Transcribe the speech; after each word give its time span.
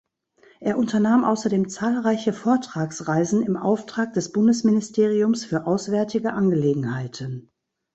Er 0.59 0.79
unternahm 0.79 1.23
außerdem 1.23 1.69
zahlreiche 1.69 2.33
Vortragsreisen 2.33 3.43
im 3.45 3.55
Auftrag 3.55 4.13
des 4.15 4.31
Bundesministeriums 4.31 5.45
für 5.45 5.67
Auswärtige 5.67 6.33
Angelegenheiten. 6.33 7.51